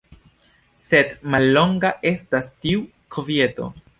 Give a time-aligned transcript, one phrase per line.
[0.83, 2.83] Sed mallonga estas tiu
[3.17, 3.71] kvieto.